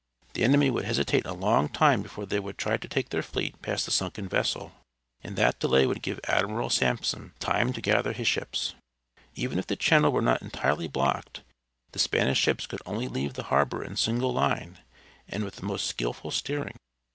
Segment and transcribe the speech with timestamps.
[0.33, 3.61] The enemy would hesitate a long time before they would try to take their fleet
[3.61, 4.71] past the sunken vessel,
[5.23, 8.73] and that delay would give Admiral Sampson time to gather his ships.
[9.35, 11.43] Even if the channel were not entirely blocked
[11.91, 14.79] the Spanish ships could only leave the harbor in single line
[15.27, 16.77] and with the most skilful steering.